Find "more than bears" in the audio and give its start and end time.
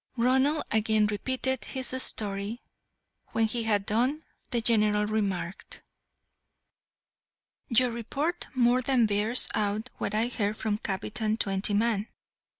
8.55-9.47